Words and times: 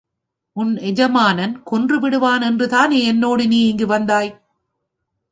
உன் 0.55 0.77
எஜமானன் 0.77 1.63
கொன்றுவிடுவான் 1.71 2.41
என்று 2.41 2.67
தானே 2.67 2.99
என்னோடு 3.03 3.47
நீ 3.47 3.59
இங்கு 3.67 3.87
வந்தாய்? 3.87 4.31